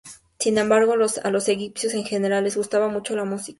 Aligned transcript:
Sin 0.39 0.57
embargo, 0.57 0.93
a 0.93 1.29
los 1.29 1.47
egipcios 1.47 1.93
en 1.93 2.03
general 2.05 2.43
les 2.45 2.57
gustaba 2.57 2.87
mucho 2.87 3.15
la 3.15 3.23
música. 3.23 3.49